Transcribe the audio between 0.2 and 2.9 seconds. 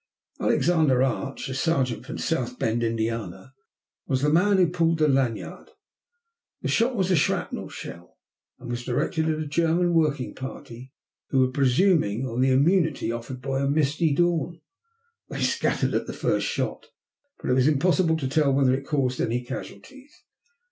Alexander Arch, a sergeant from South Bend,